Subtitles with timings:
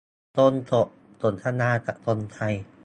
[0.35, 0.87] ชมสด
[1.21, 2.55] สนทนากับธงชัย